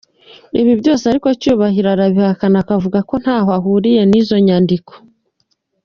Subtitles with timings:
[0.59, 4.93] Ibi byose ariko Cyubahiro arabihakana akavuga ko ntaho ahuriye n’izo nyandiko